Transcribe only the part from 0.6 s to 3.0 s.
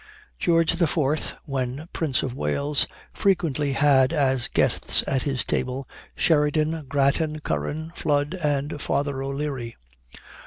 the Fourth, when Prince of Wales,